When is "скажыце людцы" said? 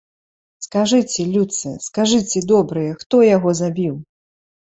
0.65-1.73